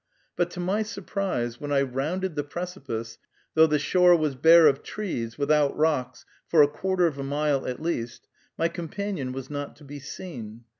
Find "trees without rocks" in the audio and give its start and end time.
4.81-6.25